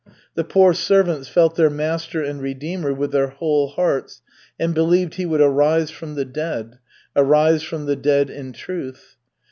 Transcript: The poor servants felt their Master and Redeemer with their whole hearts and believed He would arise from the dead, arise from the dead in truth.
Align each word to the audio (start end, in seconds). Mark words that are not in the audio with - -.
The 0.33 0.43
poor 0.43 0.73
servants 0.73 1.27
felt 1.27 1.55
their 1.55 1.69
Master 1.69 2.23
and 2.23 2.41
Redeemer 2.41 2.91
with 2.91 3.11
their 3.11 3.27
whole 3.27 3.67
hearts 3.67 4.23
and 4.59 4.73
believed 4.73 5.13
He 5.13 5.27
would 5.27 5.41
arise 5.41 5.91
from 5.91 6.15
the 6.15 6.25
dead, 6.25 6.79
arise 7.15 7.61
from 7.61 7.85
the 7.85 7.95
dead 7.95 8.31
in 8.31 8.51
truth. 8.51 9.15